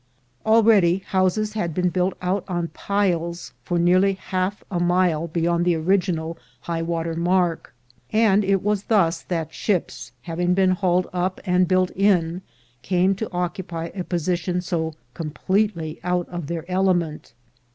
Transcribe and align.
Already 0.47 1.03
houses 1.05 1.53
had 1.53 1.75
been 1.75 1.89
built 1.89 2.15
out 2.23 2.43
on 2.47 2.69
piles 2.69 3.53
for 3.61 3.77
nearly 3.77 4.13
half 4.13 4.63
a 4.71 4.79
mile 4.79 5.27
beyond 5.27 5.63
the 5.63 5.75
original 5.75 6.39
high 6.61 6.81
water 6.81 7.13
mark; 7.13 7.71
and 8.11 8.43
it 8.43 8.63
was 8.63 8.85
thus 8.85 9.21
that 9.21 9.53
ships, 9.53 10.11
having 10.23 10.55
been 10.55 10.71
hauled 10.71 11.05
up 11.13 11.39
and 11.45 11.67
built 11.67 11.91
in, 11.91 12.41
came 12.81 13.13
to 13.13 13.31
occupy 13.31 13.91
a 13.93 14.03
position 14.03 14.59
so 14.59 14.95
com 15.13 15.29
pletely 15.29 15.99
out 16.03 16.27
of 16.29 16.47
their 16.47 16.65
element. 16.67 17.33